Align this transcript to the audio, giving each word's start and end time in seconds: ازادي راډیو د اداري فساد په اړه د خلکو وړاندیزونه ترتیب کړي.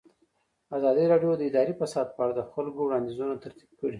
ازادي 0.77 1.05
راډیو 1.11 1.31
د 1.37 1.41
اداري 1.49 1.73
فساد 1.79 2.07
په 2.15 2.19
اړه 2.23 2.33
د 2.35 2.41
خلکو 2.51 2.79
وړاندیزونه 2.83 3.33
ترتیب 3.43 3.69
کړي. 3.79 3.89